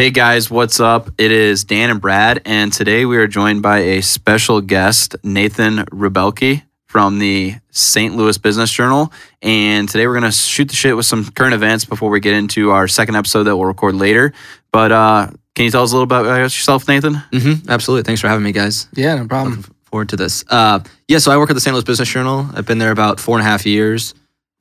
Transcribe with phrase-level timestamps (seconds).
[0.00, 1.10] Hey guys, what's up?
[1.18, 5.84] It is Dan and Brad, and today we are joined by a special guest, Nathan
[5.92, 8.16] Rubbelke from the St.
[8.16, 9.12] Louis Business Journal.
[9.42, 12.32] And today we're going to shoot the shit with some current events before we get
[12.32, 14.32] into our second episode that we'll record later.
[14.72, 17.16] But uh, can you tell us a little bit about yourself, Nathan?
[17.30, 18.04] Mm-hmm, absolutely.
[18.04, 18.88] Thanks for having me, guys.
[18.94, 19.56] Yeah, no problem.
[19.56, 20.46] Looking forward to this.
[20.48, 21.74] Uh, yeah, so I work at the St.
[21.74, 22.48] Louis Business Journal.
[22.54, 24.14] I've been there about four and a half years.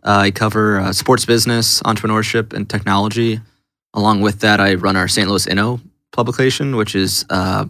[0.04, 3.40] Uh, I cover uh, sports business, entrepreneurship, and technology.
[3.94, 5.28] Along with that, I run our St.
[5.28, 5.80] Louis Inno
[6.12, 7.66] publication, which is uh,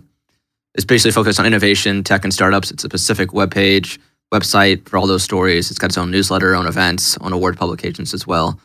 [0.76, 2.72] is basically focused on innovation, tech, and startups.
[2.72, 3.98] It's a specific webpage,
[4.34, 5.70] website for all those stories.
[5.70, 8.60] It's got its own newsletter, own events, own award publications as well.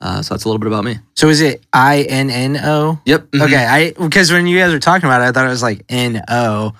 [0.00, 0.98] Uh, so that's a little bit about me.
[1.16, 3.00] So is it I N N O?
[3.04, 3.22] Yep.
[3.32, 3.42] mhm.
[3.42, 5.84] Okay, I because when you guys were talking about it, I thought it was like
[5.88, 6.72] N O,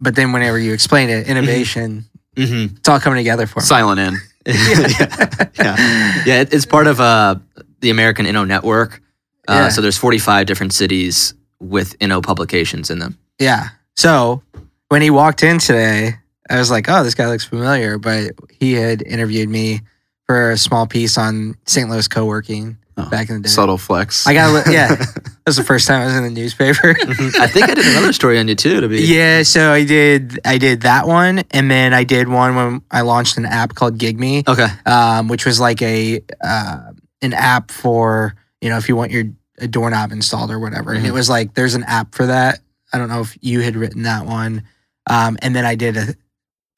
[0.00, 2.78] but then whenever you explained it, innovation, Mhm.
[2.78, 3.66] it's all coming together for me.
[3.66, 4.16] Silent in.
[4.46, 6.44] yeah, yeah, yeah.
[6.50, 7.36] It's part of uh,
[7.80, 9.01] the American Inno network.
[9.48, 13.18] Uh, So there's 45 different cities with Inno publications in them.
[13.38, 13.68] Yeah.
[13.96, 14.42] So
[14.88, 16.16] when he walked in today,
[16.50, 19.80] I was like, "Oh, this guy looks familiar," but he had interviewed me
[20.26, 21.88] for a small piece on St.
[21.88, 23.48] Louis co-working Oh, back in the day.
[23.48, 24.26] Subtle flex.
[24.26, 24.94] I got yeah.
[25.44, 26.94] That was the first time I was in the newspaper.
[27.40, 28.80] I think I did another story on you too.
[28.80, 32.54] To be Yeah, so I did I did that one, and then I did one
[32.54, 34.68] when I launched an app called GigMe, okay.
[34.86, 39.24] um, which was like a uh, an app for you know if you want your
[39.58, 41.14] a doorknob installed or whatever, and it Mhm.
[41.14, 42.60] was like there's an app for that.
[42.92, 44.62] I don't know if you had written that one,
[45.08, 46.14] um, and then I did a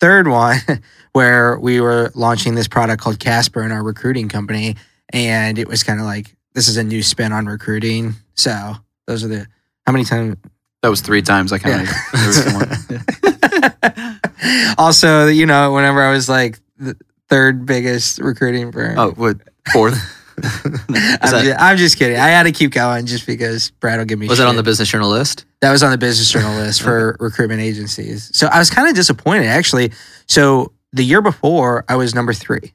[0.01, 0.59] third one
[1.13, 4.77] where we were launching this product called Casper in our recruiting company,
[5.11, 8.15] and it was kind of like this is a new spin on recruiting.
[8.35, 9.47] So those are the
[9.87, 10.37] how many times
[10.83, 13.01] that was three times I kind counted.
[14.79, 16.97] also, you know, whenever I was like the
[17.29, 18.99] third biggest recruiting firm.
[18.99, 19.39] oh, what?
[19.73, 19.99] Fourth?
[20.43, 22.19] I'm, that- just, I'm just kidding.
[22.19, 24.45] I had to keep going just because Brad will give me Was shit.
[24.45, 25.45] that on the Business Journal list?
[25.61, 28.31] That was on the business journal list for recruitment agencies.
[28.35, 29.93] So I was kind of disappointed actually.
[30.27, 32.75] So the year before, I was number three.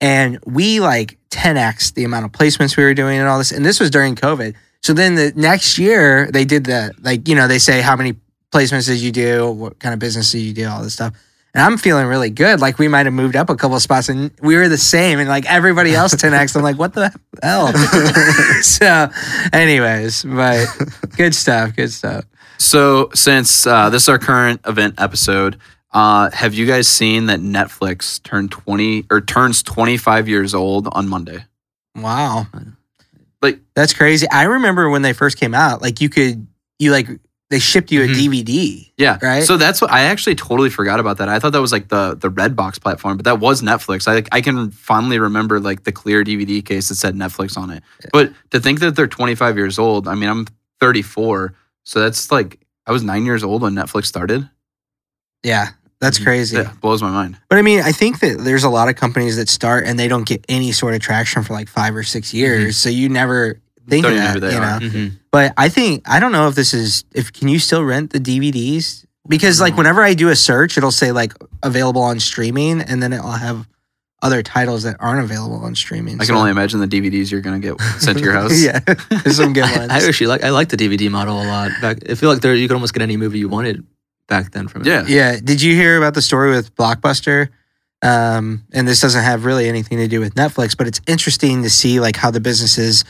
[0.00, 3.50] And we like 10x the amount of placements we were doing and all this.
[3.50, 4.54] And this was during COVID.
[4.82, 8.14] So then the next year, they did the, like, you know, they say, how many
[8.52, 9.50] placements did you do?
[9.50, 10.68] What kind of business did you do?
[10.68, 11.14] All this stuff.
[11.54, 12.60] And I'm feeling really good.
[12.60, 15.18] Like we might have moved up a couple of spots and we were the same.
[15.18, 16.56] And like everybody else 10x.
[16.56, 17.72] I'm like, what the hell?
[18.62, 19.08] so,
[19.52, 20.66] anyways, but
[21.16, 21.74] good stuff.
[21.74, 22.24] Good stuff.
[22.58, 25.58] So, since uh, this is our current event episode,
[25.92, 31.08] uh, have you guys seen that Netflix turned 20 or turns 25 years old on
[31.08, 31.44] Monday?
[31.96, 32.46] Wow.
[33.40, 34.26] Like- that's crazy.
[34.30, 36.46] I remember when they first came out, like you could
[36.78, 37.08] you like
[37.50, 38.14] they shipped you a Mhm.
[38.14, 38.92] DVD.
[38.98, 39.18] Yeah.
[39.22, 39.42] Right?
[39.42, 41.28] So that's what I actually totally forgot about that.
[41.30, 44.06] I thought that was like the the Redbox platform, but that was Netflix.
[44.06, 47.82] I I can fondly remember like the clear DVD case that said Netflix on it.
[48.12, 50.46] But to think that they're 25 years old, I mean, I'm
[50.80, 51.54] 34,
[51.84, 54.48] so that's like I was 9 years old when Netflix started.
[55.42, 55.70] Yeah.
[56.00, 56.24] That's Mhm.
[56.24, 56.56] crazy.
[56.56, 57.38] Yeah, blows my mind.
[57.50, 60.06] But I mean, I think that there's a lot of companies that start and they
[60.06, 62.76] don't get any sort of traction for like five or six years.
[62.76, 64.80] So you never think Don't of that, you are.
[64.80, 64.86] know?
[64.86, 65.14] Mm-hmm.
[65.30, 68.20] But I think I don't know if this is if can you still rent the
[68.20, 69.04] DVDs?
[69.28, 69.78] Because like Mhm.
[69.78, 71.32] whenever I do a search, it'll say like
[71.62, 73.66] available on streaming, and then it'll have
[74.22, 76.14] other titles that aren't available on streaming.
[76.16, 78.58] I can So- only imagine the DVDs you're gonna get sent to your house.
[78.60, 78.80] yeah,
[79.22, 79.90] there's some good I, ones.
[79.92, 81.70] I actually like I like the DVD model a lot.
[81.80, 83.84] Back, I feel like there you could almost get any movie you wanted
[84.28, 84.88] back then from it.
[84.88, 85.04] Yeah.
[85.06, 85.36] Yeah.
[85.42, 87.48] Did you hear about the story with Blockbuster?
[88.02, 91.70] Um, and this doesn't have really anything to do with Netflix, but it's interesting to
[91.70, 93.04] see like how the businesses,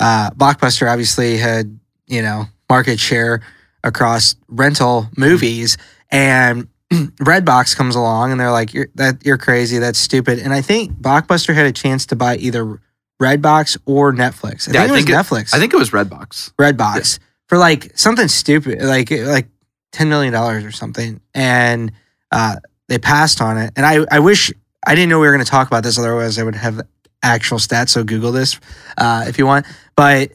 [0.00, 3.42] uh, Blockbuster obviously had, you know, market share
[3.84, 5.76] across rental movies
[6.10, 9.78] and Redbox comes along and they're like, you're that you're crazy.
[9.78, 10.38] That's stupid.
[10.38, 12.80] And I think Blockbuster had a chance to buy either
[13.20, 14.68] Redbox or Netflix.
[14.68, 15.54] I Yeah, I think it was it- Netflix.
[15.54, 16.52] I think it was Redbox.
[16.54, 19.48] Redbox for like something stupid, like like
[19.92, 21.92] ten million dollars or something, and
[22.30, 22.56] uh,
[22.88, 23.72] they passed on it.
[23.76, 24.52] And I I wish
[24.86, 26.80] I didn't know we were going to talk about this, otherwise I would have
[27.22, 27.90] actual stats.
[27.90, 28.58] So Google this
[28.98, 29.66] uh, if you want.
[29.96, 30.32] But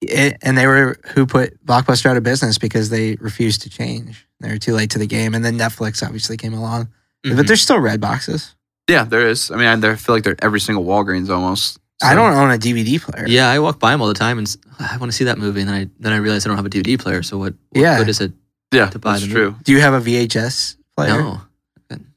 [0.00, 4.26] it, and they were who put Blockbuster out of business because they refused to change.
[4.40, 6.88] They were too late to the game, and then Netflix obviously came along.
[7.26, 7.36] Mhm.
[7.36, 8.54] But there's still Red boxes.
[8.88, 9.50] Yeah, there is.
[9.50, 11.78] I mean, I I feel like they're every single Walgreens almost.
[12.00, 13.26] I don't own a DVD player.
[13.26, 15.60] Yeah, I walk by them all the time, and I want to see that movie,
[15.62, 17.22] and then I then I realize I don't have a DVD player.
[17.24, 17.54] So what?
[17.70, 17.98] what Yeah.
[17.98, 18.32] good is it?
[18.72, 19.56] Yeah, to buy that's the true.
[19.64, 21.20] Do you have a VHS player?
[21.20, 21.40] No.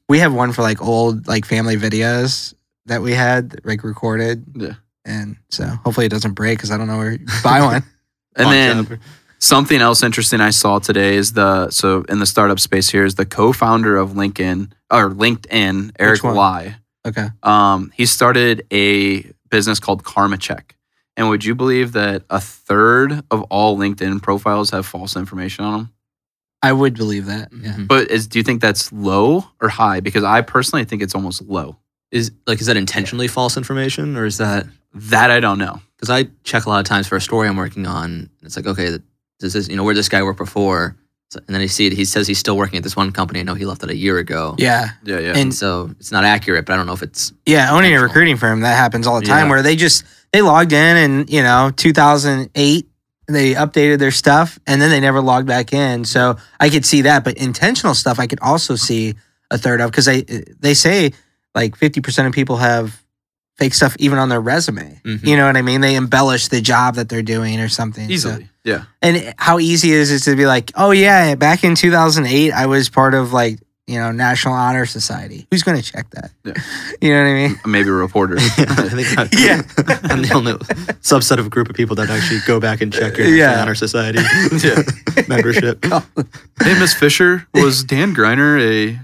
[0.08, 2.54] we have one for like old like family videos
[2.92, 4.74] that we had like recorded Yeah.
[5.04, 7.82] and so hopefully it doesn't break because i don't know where to buy one
[8.36, 8.98] And then shop.
[9.38, 13.14] something else interesting I saw today is the so in the startup space here is
[13.16, 16.34] the co-founder of Lincoln or LinkedIn, Eric one?
[16.36, 16.76] Ly.
[17.08, 20.76] okay Um, he started a business called Karma Check,
[21.16, 25.72] And would you believe that a third of all LinkedIn profiles have false information on
[25.76, 25.86] them?
[26.64, 27.48] I would believe that.
[27.52, 27.74] Yeah.
[27.76, 27.88] Mhm.
[27.88, 30.00] But is, do you think that's low or high?
[30.00, 31.76] Because I personally think it's almost low.
[32.12, 35.80] Is like is that intentionally false information or is that That I don't know.
[35.96, 38.04] because I check a lot of times for a story I'm working on.
[38.10, 38.98] and It's like okay,
[39.40, 40.94] does this you know where this guy worked before?
[41.30, 41.94] So- And then I see it.
[41.94, 43.40] He says he's still working at this one company.
[43.40, 44.54] I know he left it a year ago.
[44.58, 44.90] Yeah.
[45.02, 45.28] Yeah, yeah.
[45.30, 48.00] And- And so it's not accurate, but I don't know if it's Yeah, owning a
[48.02, 49.50] recruiting firm that happens all the time Yeah.
[49.50, 52.86] where they just they logged in and you know 2008
[53.28, 56.04] they updated their stuff and then they never logged back in.
[56.04, 59.14] So I could see that, but intentional stuff I could also see
[59.50, 60.22] a third of because they
[60.60, 61.12] they say
[61.54, 63.02] like 50% of people have
[63.58, 65.00] fake stuff even on their resume.
[65.04, 65.26] Mhm.
[65.26, 65.80] You know what I mean?
[65.82, 68.06] They embellish the job that they're doing or something.
[68.08, 68.48] So- Easily.
[68.64, 68.84] Yeah.
[69.02, 72.88] and how easy is it to be like, oh yeah, back in 2008, I was
[72.88, 73.58] part of like
[73.88, 75.48] you know National Honor Society.
[75.50, 76.30] Who's going to check that?
[76.44, 76.52] Yeah.
[77.02, 77.60] You know what I mean?
[77.66, 78.36] Maybe a reporter.
[78.38, 78.44] I
[78.88, 79.62] think I, Yeah.
[80.04, 80.52] I'm the only
[81.02, 83.46] subset of a group of people that actually go back and check your Yeah.
[83.46, 84.20] National Honor Society
[84.64, 84.82] Yeah.
[85.26, 85.84] membership.
[85.84, 89.00] hey, Miss Fisher, was Dan Griner a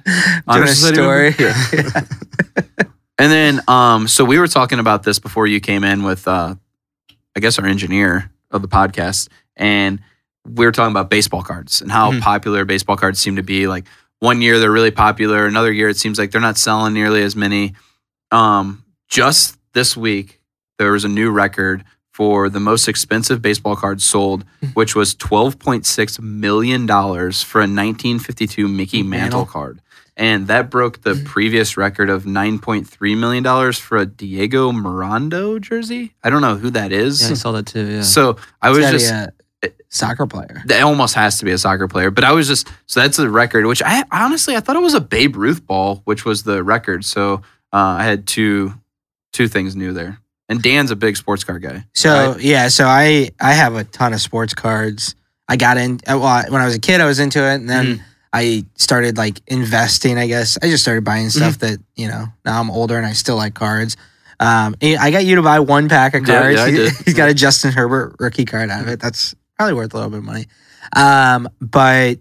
[0.47, 1.35] honor Doing a society story.
[1.37, 1.75] member?
[1.75, 2.01] Yeah.
[3.21, 6.55] And then, um, so we were talking about this before you came in with, uh,
[7.37, 9.27] I guess, our engineer of the podcast,
[9.57, 9.99] and
[10.47, 12.21] we were talking about baseball cards and how Mhm.
[12.21, 13.67] popular baseball cards seem to be.
[13.67, 13.87] Like
[14.21, 17.35] one year they're really popular, another year it seems like they're not selling nearly as
[17.35, 17.75] many.
[18.31, 20.41] Um, just this week,
[20.79, 21.83] there was a new record
[22.13, 24.45] for the most expensive baseball card sold,
[24.75, 29.47] which was twelve point six million dollars for a 1952 Mickey Mantle Mantle.
[29.47, 29.81] card,
[30.19, 36.13] and that broke the previous record of 9.3 million dollars for a Diego Mirando jersey.
[36.25, 37.23] I don't know who that is.
[37.23, 37.87] Yeah, I saw that too.
[37.87, 38.03] Yeah.
[38.03, 39.33] So I was just a,
[39.89, 40.63] soccer player.
[40.67, 43.31] that almost has to be a soccer player, but I was just so that's the
[43.31, 43.65] record.
[43.67, 47.05] Which I honestly I thought it was a Babe Ruth ball, which was the record.
[47.05, 47.35] So
[47.73, 48.75] uh, I had two
[49.33, 50.19] two things new there.
[50.51, 51.85] And Dan's a big sports car guy.
[51.95, 52.41] So right?
[52.41, 55.15] yeah, so I I have a ton of sports cards.
[55.47, 57.01] I got in uh, well when I was a kid.
[57.01, 58.03] I was into it, and then Mm-hmm.
[58.33, 60.19] I started like investing.
[60.19, 61.67] I guess I just started buying stuff Mm-hmm.
[61.75, 62.27] that you know.
[62.45, 63.97] Now I'm older and I still like cards.
[64.41, 66.57] Um, I got you to buy one pack of Yeah, cards.
[66.59, 66.93] yeah, I did.
[67.05, 69.01] He's got a Justin Herbert rookie card out of it.
[69.01, 70.47] That's probably worth a little bit of money.
[70.95, 72.19] Um, but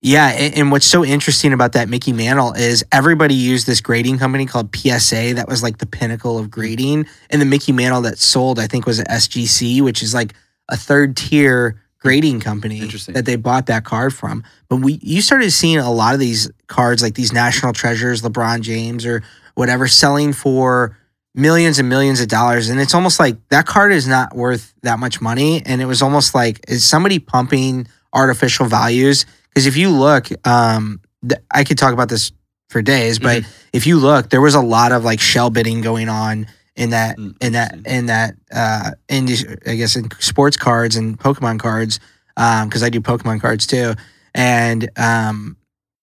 [0.00, 4.18] yeah, and, and what's so interesting about that Mickey Mantle is everybody used this grading
[4.18, 8.18] company called PSA that was like the pinnacle of grading, and the Mickey Mantle that
[8.18, 10.34] sold I think was SGC, which is like
[10.68, 14.42] a third tier grading company that they bought that card from.
[14.68, 18.62] But we you started seeing a lot of these cards like these national treasures, LeBron
[18.62, 19.22] James or
[19.54, 20.98] whatever, selling for
[21.34, 24.98] millions and millions of dollars, and it's almost like that card is not worth that
[24.98, 29.24] much money, and it was almost like is somebody pumping artificial values?
[29.48, 32.32] Because if you look, um, th- I could talk about this
[32.68, 36.08] for days, but if you look, there was a lot of like shill bidding going
[36.08, 36.46] on
[36.76, 40.96] in that Mm, in that in that uh in these, I guess in sports cards
[40.96, 42.00] and Pokemon cards
[42.36, 43.94] um because I do Pokemon cards too
[44.34, 45.56] and um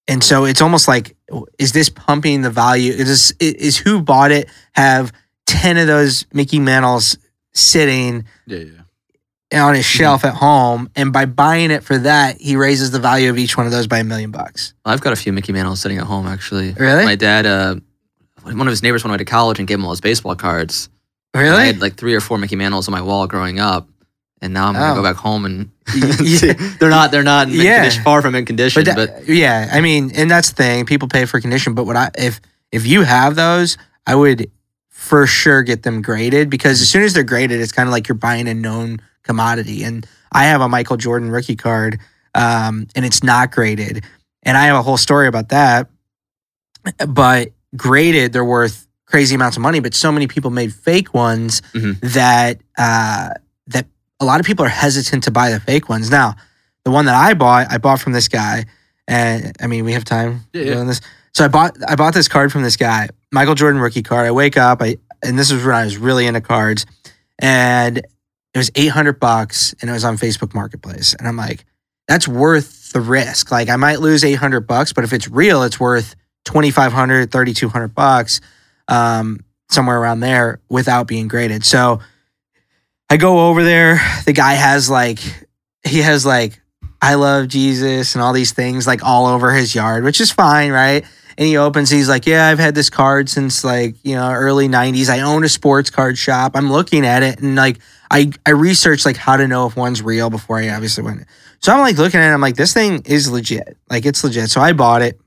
[0.07, 1.15] and so it's almost like
[1.57, 5.11] is this pumping the value is this, is who bought it have
[5.47, 7.17] 10 of those Mickey Mantles
[7.53, 8.63] sitting Yeah,
[9.51, 9.65] yeah.
[9.65, 13.31] on his shelf at home and by buying it for that he raises the value
[13.31, 15.81] of each one of those by a million bucks I've got a few Mickey Mantles
[15.81, 16.73] sitting at home actually.
[16.73, 17.05] Really?
[17.05, 17.75] My dad, uh,
[18.43, 20.89] one of his neighbors went away to college and gave him all his baseball cards.
[21.35, 21.49] Really?
[21.55, 23.87] I had like three or four Mickey Mantles on my wall growing up,
[24.41, 24.95] and now I'm gonna Oh.
[24.95, 25.69] go back home and
[26.23, 26.53] Yeah.
[26.79, 27.77] they're not they're not Yeah.
[27.77, 30.85] condition, far from in condition, but, but, yeah, I mean, and that's the thing.
[30.85, 32.41] People pay for condition, but what I if
[32.71, 33.77] if you have those,
[34.07, 34.49] I would
[34.89, 38.07] for sure get them graded because as soon as they're graded, it's kind of like
[38.07, 39.83] you're buying a known commodity.
[39.83, 41.99] And I have a Michael Jordan rookie card,
[42.35, 44.03] um, and it's not graded,
[44.43, 45.89] and I have a whole story about that.
[47.07, 49.79] But graded, they're worth crazy amounts of money.
[49.79, 51.99] But so many people made fake ones Mhm.
[52.13, 53.29] that uh,
[53.67, 53.85] that
[54.19, 56.09] a lot of people are hesitant to buy the fake ones.
[56.09, 56.35] Now,
[56.85, 58.65] the one that I bought, I bought from this guy,
[59.07, 60.73] and I mean, we have time Yeah, yeah.
[60.75, 61.01] doing this.
[61.33, 64.25] So I bought I bought this card from this guy, Michael Jordan rookie card.
[64.27, 66.85] I wake up, I and this was when I was really into cards,
[67.39, 71.65] and it was eight hundred bucks, and it was on Facebook Marketplace, and I'm like,
[72.07, 73.51] that's worth the risk.
[73.51, 76.15] Like I might lose eight hundred bucks, but if it's real, it's worth
[76.49, 78.41] 2500 3200 bucks
[78.87, 79.39] um,
[79.69, 81.63] somewhere around there without being graded.
[81.63, 81.99] So
[83.09, 84.01] i go over there.
[84.25, 85.19] The guy has like
[85.85, 86.59] he has like
[87.01, 90.71] i love jesus and all these things like all over his yard which is fine
[90.71, 91.05] right?
[91.37, 94.67] And he opens he's like yeah i've had this card since like you know early
[94.67, 96.53] 90s i own a sports card shop.
[96.55, 97.77] I'm looking at it and like
[98.09, 101.25] i i researched like how to know if one's real before i obviously went.
[101.61, 103.77] So i'm like looking at it i'm like this thing is legit.
[103.89, 104.49] Like it's legit.
[104.49, 105.19] So i bought it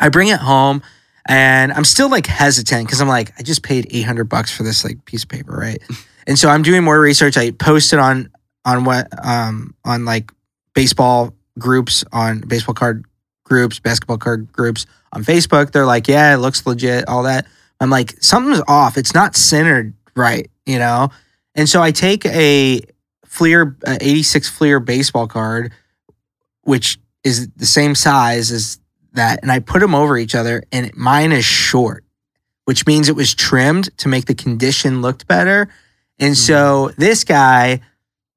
[0.00, 0.82] I bring it home
[1.26, 4.84] and I'm still like hesitant because I'm like, I just paid 800 bucks for this
[4.84, 5.80] like piece of paper, right?
[6.26, 7.36] And so I'm doing more research.
[7.36, 8.30] I posted on
[8.64, 10.32] on what um on like
[10.74, 13.04] baseball groups on baseball card
[13.44, 15.72] groups, basketball card groups on Facebook.
[15.72, 17.46] They're like, yeah, it looks legit, all that.
[17.80, 18.96] I'm like, something's off.
[18.96, 21.10] It's not centered right, you know?
[21.54, 22.80] And so I take a
[23.26, 25.72] Fleer, uh, 86 Fleer baseball card,
[26.62, 28.79] which is the same size as
[29.14, 32.04] that, and I put them over each other, and mine is short,
[32.64, 35.68] which means it was trimmed to make the condition looked better.
[36.18, 37.80] And so this guy,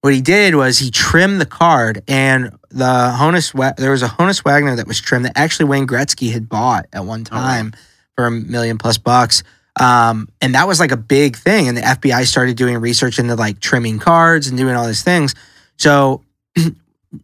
[0.01, 4.44] what he did was he trimmed the card, and the Honus there was a Honus
[4.44, 7.39] Wagner that was trimmed that actually Wayne Gretzky had bought at one wow.
[7.39, 7.74] time
[8.15, 9.44] for a million plus bucks.
[9.80, 11.68] Um, and that was like a big thing.
[11.68, 15.34] And the FBI started doing research into like trimming cards and doing all these things.
[15.77, 16.24] So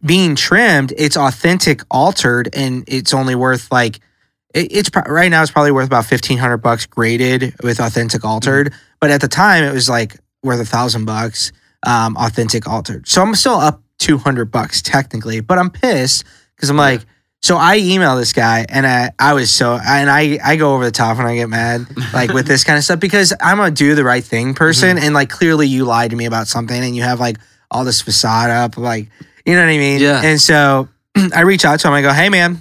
[0.04, 4.00] being trimmed, it's authentic altered and it's only worth like
[4.54, 8.24] it, it's pro- right now it's probably worth about fifteen hundred bucks graded with authentic
[8.24, 8.72] altered.
[9.00, 11.52] But at the time it was like worth a thousand bucks
[11.84, 13.08] um, authentic altered.
[13.08, 16.24] So I'm still up two hundred bucks technically, but I'm pissed
[16.56, 17.02] because I'm like.
[17.42, 20.84] So I email this guy and I, I was so and I, I go over
[20.84, 23.70] the top when I get mad like with this kind of stuff because I'm a
[23.70, 26.94] do the right thing person and like clearly you lied to me about something and
[26.94, 27.38] you have like
[27.70, 29.08] all this facade up like
[29.46, 30.22] you know what I mean Yeah.
[30.22, 30.88] and so
[31.34, 32.58] I reach out to him I go hey man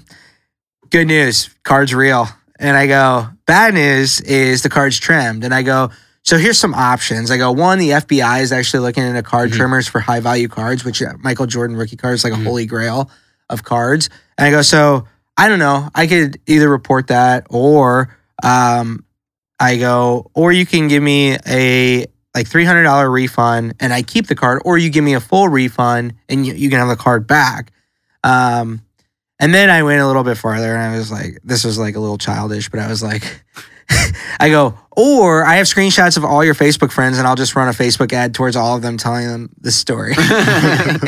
[0.90, 2.28] good news card's real
[2.60, 5.92] and I go bad news is the card's trimmed and I go
[6.24, 9.56] so here's some options I go one the FBI is actually looking into card Mhm.
[9.56, 12.42] trimmers for high value cards which uh, Michael Jordan rookie cards like Mhm.
[12.42, 13.10] a holy grail
[13.50, 15.06] of cards and I go, so
[15.38, 15.90] I don't know.
[15.96, 19.06] I could either report that or um,
[19.60, 22.06] I go, or you can give me a
[22.36, 25.20] like three hundred dollar refund and I keep the card, or you give me a
[25.20, 27.72] full refund and you, you can have the card back.
[28.24, 28.84] Um,
[29.40, 31.96] and then I went a little bit farther and I was like, this was like
[31.96, 33.24] a little childish, but I was like,
[34.40, 37.70] I go, or I have screenshots of all your Facebook friends and I'll just run
[37.70, 40.14] a Facebook ad towards all of them telling them the story,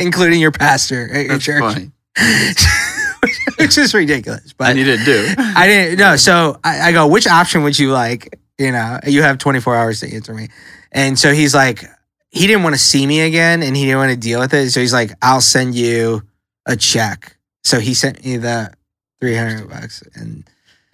[0.02, 1.88] including your pastor at your That's church
[3.58, 4.52] which is ridiculous.
[4.52, 5.34] But And you didn't do.
[5.38, 6.16] I didn't know.
[6.16, 8.38] So I, I go, which option would you like?
[8.58, 10.48] You know, you have 24 hours to answer me.
[10.92, 11.84] And so he's like,
[12.30, 14.70] he didn't want to see me again and he didn't want to deal with it.
[14.70, 16.22] So he's like, I'll send you
[16.66, 17.36] a check.
[17.64, 18.72] So he sent me the
[19.20, 20.44] 300 bucks and,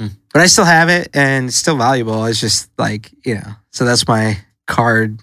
[0.01, 0.07] Hmm.
[0.33, 2.25] but I still have it and it's still valuable.
[2.27, 4.39] It's just like, you know, so that's my
[4.69, 5.19] card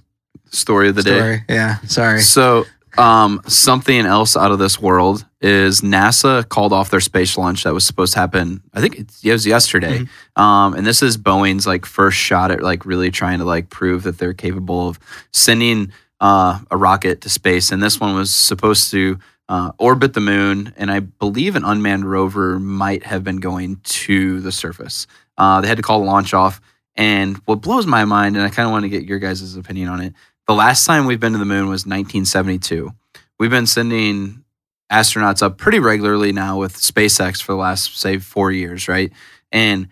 [0.52, 1.18] Story of the day.
[1.18, 1.44] story.
[1.48, 1.78] Yeah.
[1.88, 2.20] Sorry.
[2.20, 2.66] So,
[2.98, 7.74] um, something else out of this world is NASA called off their space launch that
[7.74, 8.62] was supposed to happen.
[8.74, 10.00] I think it was yesterday.
[10.36, 14.04] Um, and this is Boeing's like first shot at like really trying to like prove
[14.04, 15.00] that they're capable of
[15.32, 17.72] sending uh, a rocket to space.
[17.72, 22.10] And this one was supposed to uh, orbit the moon, and I believe an unmanned
[22.10, 25.06] rover might have been going to the surface.
[25.38, 26.62] Uh, they had to call the launch off.
[26.96, 29.90] And what blows my mind, and I kind of want to get your guys' opinion
[29.90, 30.14] on it.
[30.48, 32.92] The last time we've been to the moon was 1972.
[33.40, 34.44] We've been sending
[34.92, 39.12] astronauts up pretty regularly now with SpaceX for the last, say, four years, right?
[39.52, 39.88] And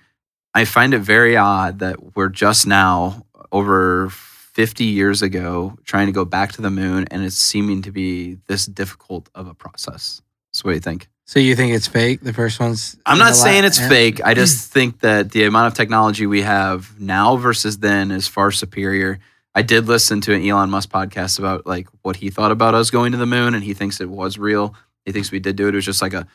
[0.53, 6.13] I find it very odd that we're just now, over 50 years ago, trying to
[6.13, 10.21] go back to the moon, and it's seeming to be this difficult of a process.
[10.51, 11.07] So, what do you think?
[11.25, 12.21] So you think it's fake?
[12.21, 12.97] The first one's.
[13.05, 13.89] I'm not saying it's yeah.
[13.89, 14.21] fake.
[14.23, 18.51] I just think that the amount of technology we have now versus then is far
[18.51, 19.19] superior.
[19.55, 22.89] I did listen to an Elon Musk podcast about like what he thought about us
[22.89, 24.75] going to the moon, and he thinks it was real.
[25.05, 25.73] He thinks we did do it.
[25.73, 26.25] It was just like a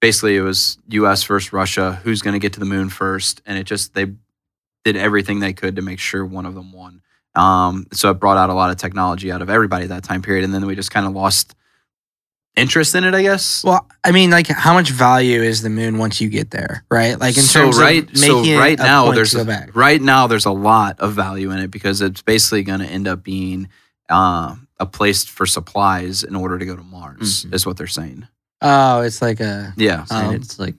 [0.00, 1.22] basically it was U.S.
[1.24, 2.00] versus Russia.
[2.04, 3.40] Who's going to get to the moon first?
[3.46, 4.12] And it just they
[4.84, 7.02] did everything they could to make sure one of them won.
[7.34, 10.44] Um, so it brought out a lot of technology out of everybody that time period,
[10.44, 11.54] and then we just kind of lost
[12.58, 13.62] interest in it, I guess.
[13.64, 17.18] Well, I mean, like, how much value is the moon once you get there, right?
[17.18, 19.40] Like, in so terms right, of making so it right a now point there's to
[19.40, 19.74] a, go back.
[19.76, 23.06] right now there's a lot of value in it because it's basically going to end
[23.08, 23.68] up being
[24.10, 27.54] uh, a place for supplies in order to go to Mars, Mhm.
[27.54, 28.26] is what they're saying.
[28.62, 30.74] Oh, it's like a Yeah, Um, it's like,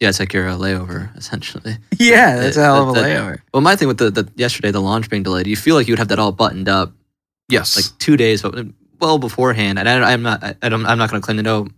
[0.00, 1.78] yeah, it's like your uh, layover essentially.
[1.98, 3.38] yeah, that's a hell of a That- that- layover.
[3.52, 5.92] Well, my thing with the, the yesterday, the launch being delayed, you feel like you
[5.92, 6.92] would have that all buttoned up
[7.48, 8.66] yes, like two days, but
[9.00, 9.78] well beforehand.
[9.78, 11.68] And I, I'm not, I, I don't, I'm not going to claim to know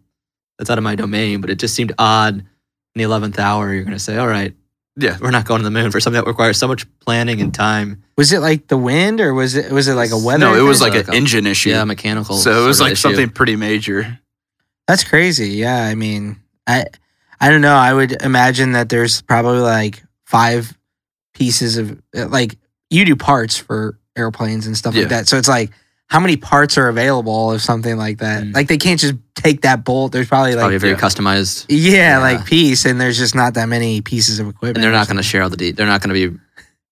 [0.58, 2.46] that's out of my domain, but it just seemed odd in
[2.94, 3.72] the eleventh hour.
[3.72, 4.54] You're going to say, all right,
[4.96, 5.18] yeah.
[5.20, 8.02] we're not going to the moon for something that requires so much planning and time.
[8.16, 10.38] Was it like the wind, or was it was it like a weather?
[10.38, 10.88] No, it was thing?
[10.92, 11.70] like Like an a- engine issue.
[11.70, 12.36] Yeah, mechanical.
[12.36, 14.18] so it was like something pretty major.
[14.86, 15.50] that's crazy.
[15.50, 16.86] Yeah, I mean, I
[17.38, 17.74] I don't know.
[17.74, 20.74] I would imagine that there's probably like five
[21.34, 22.56] pieces of like
[22.88, 25.02] you do parts for airplanes and stuff Yeah.
[25.02, 25.28] like that.
[25.28, 25.70] So it's like
[26.08, 28.44] how many parts are available of something like that?
[28.44, 28.54] Mm.
[28.54, 30.12] Like they can't just take that bolt.
[30.12, 30.98] There's probably like probably a very yeah.
[31.00, 32.18] customized, yeah, Yeah.
[32.18, 34.76] like piece, and there's just not that many pieces of equipment.
[34.78, 35.56] and they're not going to share all the.
[35.56, 36.38] De- they're not going to be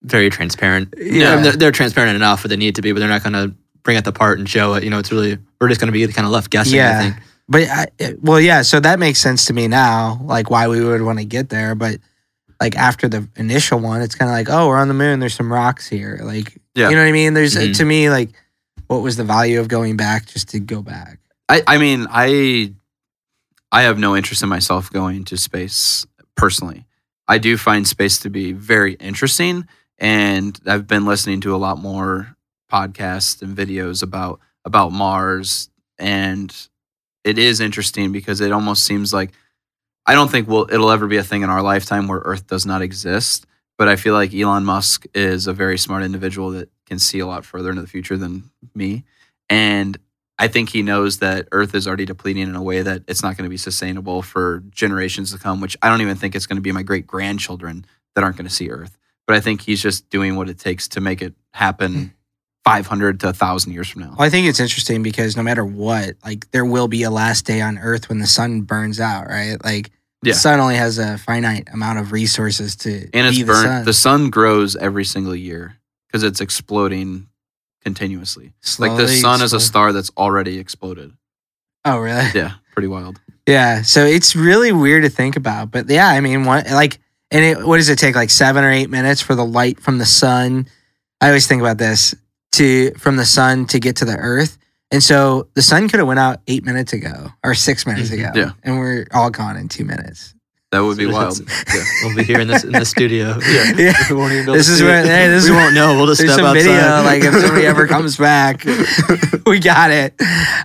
[0.03, 0.93] very transparent.
[0.99, 1.31] Yeah.
[1.31, 3.33] I mean, they're, they're transparent enough, but they need to be, but they're not going
[3.35, 3.55] to
[3.85, 4.83] bring it apart and show it.
[4.85, 6.75] You know, it's really we're just going to be kind of left guessing.
[6.77, 6.99] Yeah.
[6.99, 7.17] I think.
[7.49, 7.87] But I,
[8.23, 8.63] well, yeah.
[8.63, 11.75] So that makes sense to me now, like why we would want to get there.
[11.75, 11.99] But
[12.61, 15.21] like after the initial one, it's kind of like, oh, we're on the moon.
[15.21, 16.21] There's some rocks here.
[16.23, 16.89] Like, Yeah.
[16.89, 17.35] you know what I mean?
[17.35, 17.77] There's Mhm.
[17.77, 18.31] to me like,
[18.87, 21.19] what was the value of going back just to go back?
[21.49, 22.75] I, I mean, I
[23.73, 26.87] I have no interest in myself going to space personally.
[27.27, 29.67] I do find space to be very interesting,
[29.99, 32.37] and I've been listening to a lot more
[32.71, 36.55] podcasts and videos about about Mars, and
[37.25, 39.33] it is interesting because it almost seems like
[40.07, 42.67] I don't think we'll it'll ever be a thing in our lifetime where Earth does
[42.67, 43.47] not exist.
[43.77, 47.27] But I feel like Elon Musk is a very smart individual that can see a
[47.27, 49.05] lot further into the future than me,
[49.49, 49.99] and
[50.39, 53.37] I think he knows that Earth is already depleting in a way that it's not
[53.37, 56.57] going to be sustainable for generations to come, which I don't even think it's going
[56.57, 58.99] to be my great grandchildren that aren't going to see Earth.
[59.27, 62.05] But I think he's just doing what it takes to make it happen hmm.
[62.65, 64.15] 500 to 1,000 years from now.
[64.19, 67.47] Well, I think it's interesting because no matter what, like there will be a last
[67.47, 69.63] day on Earth when the sun burns out, right?
[69.63, 69.91] Like
[70.23, 70.33] Yeah.
[70.33, 73.67] the sun only has a finite amount of resources to And it's be the burnt.
[73.67, 73.85] sun.
[73.85, 75.77] The sun grows every single year
[76.15, 77.27] because it's exploding
[77.83, 78.53] continuously.
[78.79, 81.13] like the Slowly sun is a star that's already exploded.
[81.85, 82.25] Oh, really?
[82.33, 83.21] Yeah, pretty wild.
[83.49, 83.83] Yeah.
[83.83, 87.01] So it's really weird to think about, but yeah, I mean, what like,
[87.33, 88.15] and it, what does it take?
[88.15, 90.69] Like seven or eight minutes for the light from the sun.
[91.21, 92.15] I always think about this
[92.53, 94.57] to from the sun to get to the Earth,
[94.93, 98.21] and so the sun could have went out eight minutes ago or six minutes Mhm.
[98.21, 98.51] ago, Yeah.
[98.63, 100.33] and we're all gone in two minutes.
[100.75, 101.39] That would be wild.
[101.41, 101.85] Yeah.
[102.05, 103.39] We'll be here in this in the studio.
[103.77, 103.95] Yeah.
[104.11, 105.95] We won't even be able This is where hey, this we won't know.
[105.97, 106.63] We'll just step some outside.
[106.65, 108.65] video, like if somebody ever comes back,
[109.47, 110.15] we got it.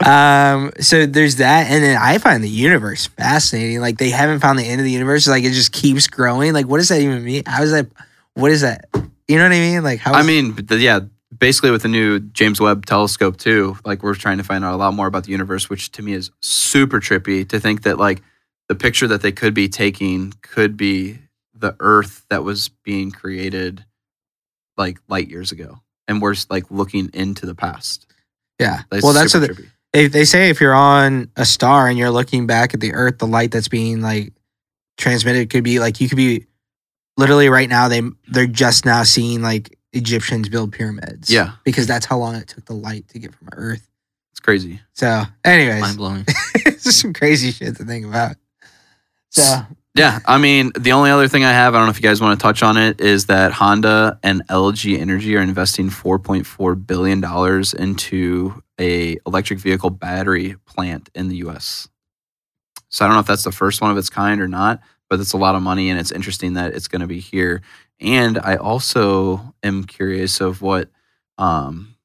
[0.06, 3.80] Um, so there's that, and then I find the universe fascinating.
[3.82, 5.28] Like they haven't found the end of the universe.
[5.28, 6.54] Like it just keeps growing.
[6.54, 7.44] Like what does that even mean?
[7.46, 7.88] How is that?
[8.34, 8.90] What is that?
[9.28, 9.84] You know what I mean?
[9.84, 10.14] Like how?
[10.14, 11.02] I mean, the- yeah,
[11.38, 14.78] basically with the new James Webb telescope too, like we're trying to find out a
[14.78, 18.22] lot more about the universe, which to me is super trippy to think that like
[18.70, 21.20] the picture that they could be taking could be
[21.54, 23.84] the Earth that was being created
[24.78, 28.06] like light years ago, and we're just, like looking into the past.
[28.60, 28.84] yeah.
[28.90, 30.50] That's well, that's what super they, they say.
[30.50, 33.68] If you're on a star and you're looking back at the Earth, the light that's
[33.68, 34.32] being like
[34.98, 36.46] transmitted could be like you could be
[37.18, 37.88] literally right now.
[37.88, 41.30] They they're just now seeing like Egyptians build pyramids.
[41.30, 41.54] Yeah.
[41.64, 43.90] because that's how long it took the light to get from Earth.
[44.32, 44.80] It's crazy.
[44.94, 46.26] So, anyways, Mind blowing.
[46.28, 48.38] it's just some crazy shit to think about.
[49.30, 49.62] So,
[49.96, 52.22] Yeah, I mean, the only other thing I have, I don't know if you guys
[52.22, 57.22] want to touch on it, is that Honda and LG Energy are investing 4.4 billion
[57.22, 61.90] dollars into a electric vehicle battery plant in the U.S.
[62.90, 65.20] So I don't know if that's the first one of its kind or not, but
[65.20, 67.62] it's a lot of money, and it's interesting that it's going to be here.
[68.00, 70.90] And I also am curious of what,
[71.38, 71.96] um,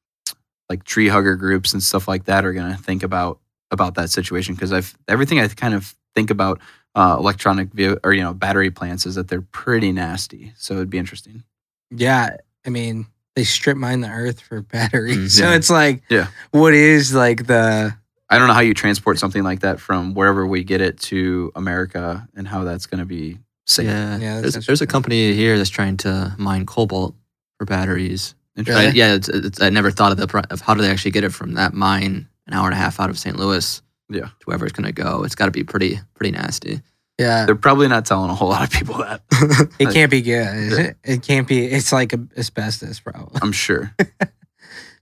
[0.69, 3.39] like tree hugger groups and stuff like that are going to think about
[3.71, 6.59] about that situation because I've everything I kind of think about
[6.95, 10.53] uh, electronic ve- or you know battery plants is that they're pretty nasty.
[10.57, 11.43] So it'd be interesting.
[11.91, 13.05] yeah, I mean,
[13.35, 15.17] they strip mine the earth for batteries.
[15.17, 16.27] Mm, so it's like, Yeah.
[16.51, 17.93] what is like the,
[18.29, 21.51] I don't know how you transport something like that from wherever we get it to
[21.55, 23.85] America and how that's going to be safe.
[23.87, 27.13] Yeah, Yeah, there's, there's a company here that's trying to mine cobalt
[27.59, 28.33] for batteries.
[28.55, 28.87] Interesting.
[28.87, 31.11] But yeah, it's, it's, I never thought of the pro- of how do they actually
[31.11, 33.37] get it from that mine an hour and a half out of St.
[33.37, 33.81] Louis.
[34.09, 34.25] Yeah.
[34.25, 35.23] to wherever it's gonna go.
[35.23, 36.81] It's got to be pretty pretty nasty.
[37.17, 39.21] yeah, They're probably not telling a whole lot of people that.
[39.79, 40.73] it can't be good.
[40.73, 43.31] It, it can't be, it's like a asbestos problem.
[43.41, 43.93] I'm sure.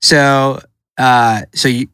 [0.02, 0.60] So,
[0.98, 1.88] uh, so you,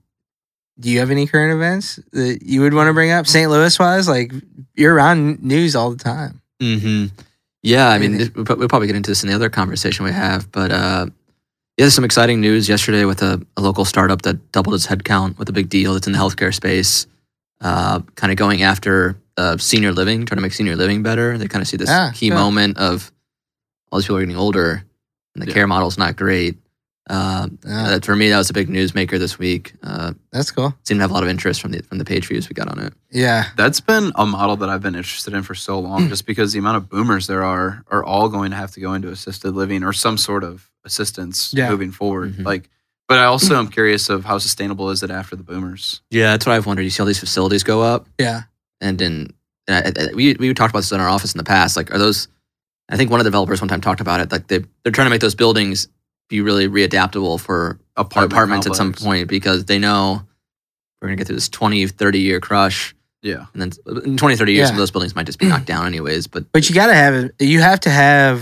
[0.80, 3.52] do you have any current events that you would want to bring up St.
[3.52, 4.08] Louis wise?
[4.08, 4.32] Like
[4.76, 6.41] you're around news all the time.
[6.60, 7.15] mm-hmm.
[7.62, 10.12] Yeah, I mean, this, we'll, we'll probably get into this in the other conversation we
[10.12, 11.06] have, but uh,
[11.80, 15.38] yeah, there's some exciting news yesterday with a, a local startup that doubled its headcount
[15.38, 17.08] with a big deal that's in the healthcare space,
[17.62, 21.38] uh, kind of going after uh, senior living, trying to make senior living better.
[21.38, 22.36] They kind of see this Ah, key sure.
[22.38, 23.13] moment of
[23.92, 24.84] all these people are getting older
[25.36, 25.54] and the Yeah.
[25.54, 26.58] care model's not great.
[27.10, 27.88] Uh, Ah.
[27.92, 29.74] that- for me, that was a big newsmaker this week.
[29.82, 30.76] Uh, That's cool.
[30.84, 32.68] seemed to have a lot of interest from the from the page views we got
[32.68, 32.94] on it.
[33.10, 33.46] Yeah.
[33.56, 36.60] That's been a model that I've been interested in for so long, just because the
[36.60, 39.84] amount of boomers there are are all going to have to go into assisted living
[39.84, 41.69] or some sort of assistance Yeah.
[41.69, 42.36] moving forward.
[42.38, 42.45] Mhm.
[42.45, 42.69] Like,
[43.08, 46.02] but I also am curious of how sustainable is it after the boomers?
[46.12, 46.84] Yeah, that's what I've wondered.
[46.84, 48.43] You see all these facilities go up, Yeah.
[48.82, 49.34] and then
[49.67, 51.78] and I, I- we we talked about this in our office in the past.
[51.78, 52.28] Like, are those?
[52.91, 54.32] I think one of the developers one time talked about it.
[54.32, 55.88] Like they they're trying to make those buildings
[56.28, 60.23] be really readaptable for Apartment apartments at some point because they know
[61.02, 63.45] we're gonna get through this 20, 30 year crush, Yeah.
[63.54, 63.71] and then
[64.06, 64.65] in 20, 30 years, Yeah.
[64.67, 66.28] some of those buildings might just be knocked down anyways.
[66.28, 68.41] But But you got to have, you have to have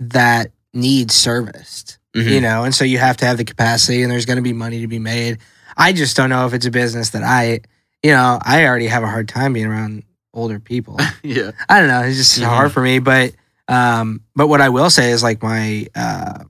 [0.00, 1.98] that need serviced.
[2.14, 2.30] Mhm.
[2.30, 4.52] you know, and so you have to have the capacity and there's going to be
[4.52, 5.38] money to be made.
[5.76, 7.58] I just don't know if it's a business that I,
[8.04, 10.96] you know, I already have a hard time being around older people.
[11.24, 11.50] yeah.
[11.68, 12.02] I don't know.
[12.02, 12.44] It's just Mhm.
[12.46, 13.00] hard for me.
[13.00, 13.34] But
[13.66, 16.44] um, but what I will say is like my uh,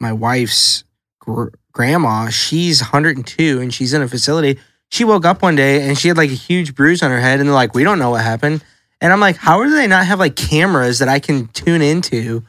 [0.00, 0.84] my wife's
[1.18, 4.60] gr- grandma, she's 102 and she's in a facility.
[4.90, 7.40] She woke up one day and she had like a huge bruise on her head,
[7.40, 8.62] and they're like, "We don't know what happened."
[9.00, 12.44] And I'm like, "How do they not have like cameras that I can tune into?"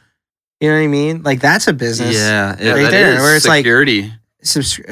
[0.60, 1.22] You know what I mean?
[1.22, 2.14] Like that's a business.
[2.16, 4.12] Yeah, Yeah, Right that there, is where it's like- security.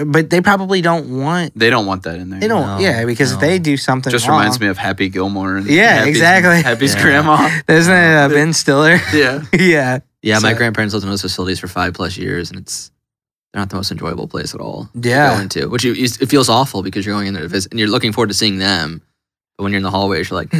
[0.04, 1.56] But they probably don't want.
[1.56, 2.40] they don't want that in there.
[2.40, 2.66] They don't.
[2.66, 5.56] No, yeah, because if they do something, Just wrong, reminds me of Happy Gilmore.
[5.56, 6.60] And Yeah, Happy's, exactly.
[6.62, 7.02] Happy's Yeah.
[7.02, 7.60] grandma.
[7.68, 8.98] Isn't it uh, Ben Stiller?
[9.12, 9.42] Yeah.
[9.52, 10.00] yeah.
[10.22, 10.38] yeah.
[10.40, 12.90] My grandparents lived in those facilities for five plus years, and it's
[13.52, 14.90] they're not the most enjoyable place at all.
[15.00, 15.36] to Yeah.
[15.36, 17.70] go into, which you, you, it feels awful because you're going in there to visit
[17.70, 19.02] and you're looking forward to seeing them.
[19.56, 20.52] But when you're in the hallways, you're like,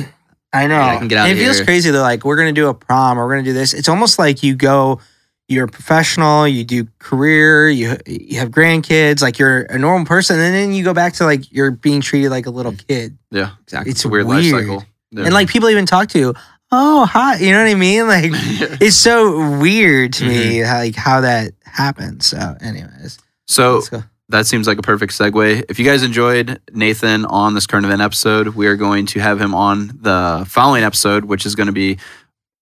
[0.55, 0.81] I know.
[0.81, 1.65] I can get out it feels here.
[1.67, 1.91] crazy.
[1.91, 3.75] They're like, we're going to do a prom or we're going to do this.
[3.75, 5.01] It's almost like you go,
[5.49, 10.39] you're a professional, you do career, you you have grandkids, like you're a normal person,
[10.39, 13.19] and then you go back to like you're being treated like a little kid.
[13.31, 13.51] Yeah.
[13.65, 13.91] exactly.
[13.91, 14.85] It's It's a weird, life cycle.
[15.11, 15.25] Yeah.
[15.25, 16.35] And like people even talk to you,
[16.73, 18.07] oh hi, you know what I mean?
[18.09, 18.31] Like
[18.81, 20.67] it's so weird to me Mm-hmm.
[20.67, 22.25] how, like how that happens.
[22.27, 24.03] So, anyways, so let's go.
[24.29, 25.65] That seems like a perfect segue.
[25.69, 29.41] If you guys enjoyed Nathan on this current event episode, we are going to have
[29.41, 31.99] him on the following episode, which is going to be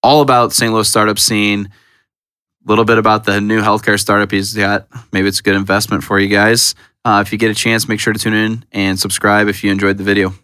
[0.02, 0.72] all about St.
[0.72, 4.88] Louis startup scene, a little bit about the new healthcare startup he's got.
[5.12, 6.74] Maybe it's a good investment for you guys.
[7.04, 9.70] Uh, if you get a chance, make sure to tune in and subscribe if you
[9.70, 10.34] enjoyed the video.